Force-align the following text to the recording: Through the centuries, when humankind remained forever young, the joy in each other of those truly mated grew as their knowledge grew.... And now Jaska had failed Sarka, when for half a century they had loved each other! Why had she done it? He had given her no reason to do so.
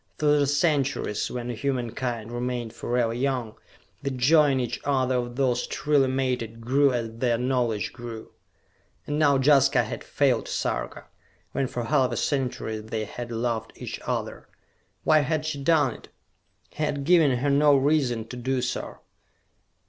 Through 0.17 0.39
the 0.39 0.47
centuries, 0.47 1.29
when 1.29 1.49
humankind 1.51 2.31
remained 2.31 2.73
forever 2.73 3.13
young, 3.13 3.53
the 4.01 4.09
joy 4.09 4.49
in 4.49 4.59
each 4.59 4.79
other 4.83 5.13
of 5.13 5.35
those 5.35 5.67
truly 5.67 6.07
mated 6.07 6.59
grew 6.59 6.91
as 6.91 7.19
their 7.19 7.37
knowledge 7.37 7.93
grew.... 7.93 8.31
And 9.05 9.19
now 9.19 9.37
Jaska 9.37 9.83
had 9.83 10.03
failed 10.03 10.47
Sarka, 10.47 11.05
when 11.51 11.67
for 11.67 11.83
half 11.83 12.11
a 12.11 12.17
century 12.17 12.79
they 12.79 13.05
had 13.05 13.31
loved 13.31 13.73
each 13.75 13.99
other! 14.03 14.47
Why 15.03 15.19
had 15.19 15.45
she 15.45 15.61
done 15.63 15.93
it? 15.93 16.09
He 16.71 16.83
had 16.83 17.03
given 17.03 17.37
her 17.37 17.51
no 17.51 17.75
reason 17.77 18.25
to 18.29 18.35
do 18.35 18.63
so. 18.63 19.01